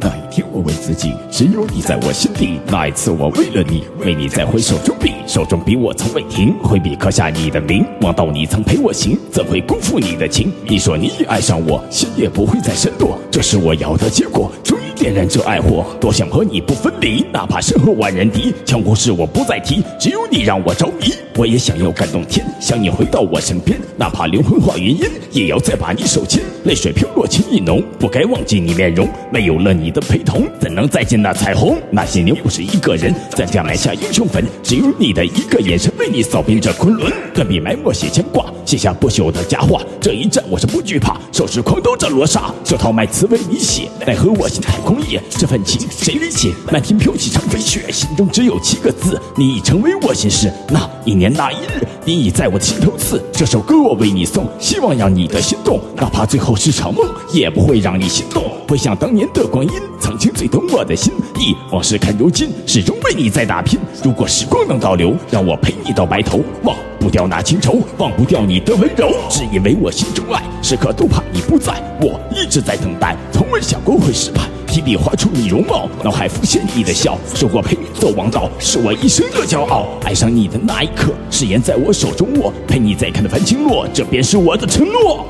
[0.00, 2.60] 那一天我问自己，只有你在我心底。
[2.66, 7.84] 那一次我为了你，为你再回手中笔，手中笔我从未停，挥笔刻下你的名。
[8.00, 10.50] 望到你曾陪我行，怎会辜负你的情？
[10.66, 14.50] 你说你已爱上我，心也不会再闪躲，这是我要的结果。
[14.64, 18.54] 终于点燃这爱火，多想和你不分离，哪怕身后万人敌。
[18.64, 21.12] 强攻事我不再提，只有你让我着迷。
[21.36, 26.42] 我也想要感动天，想你回到我身边，哪怕灵魂化云烟，也要再把你手牵。
[26.64, 29.06] 泪水飘落情意浓，不该忘记你面容。
[29.30, 31.76] 没有了你的陪同，怎能再见那彩虹？
[31.90, 37.12] 那些年我是一个人，在家埋下英雄坟，只有你的一个眼神，为你扫平这昆仑。
[37.34, 39.82] 断笔埋墨写牵挂，写下不朽的佳话。
[40.00, 46.54] 这一战我是不惧怕，手持狂刀斩罗刹，这套卖词为你写，奈何我心太空野，这份情谁理解？
[46.70, 50.52] 漫天飘起长飞雪，心中只有七个字，你已成为我心事。
[50.68, 53.22] 那一年那一日，你已在我的心头刺。
[53.30, 58.44] 这首歌我为你送，希望让你的心动，哪怕最后是场梦，也不会让你心动。
[58.66, 59.70] 回想当年的光阴，
[60.00, 63.78] 曾经最懂我的心意，往事看如今，始终为你在打拼。
[64.02, 74.40] 如果时光能倒流，让我陪你到白头，忘不掉那情愁，忘不掉你的温柔，只因为我心中爱，时刻都怕你不在，我一直在等待，从未想过会失败。
[74.68, 79.86] 提笔画出你容貌，脑海浮现你的笑，说过陪你走王道，是我一生的骄傲。
[80.04, 85.26] 爱上你的那一刻，誓言在我手中握，陪你再看的繁星落，这便是我的承诺。